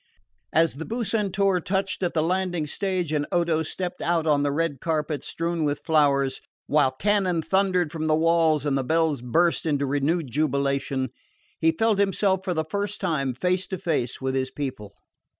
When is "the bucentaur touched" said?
0.77-2.01